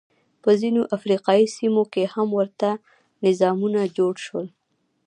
[0.43, 2.69] په ځینو افریقايي سیمو کې هم ورته
[3.25, 4.47] نظامونه جوړ شول.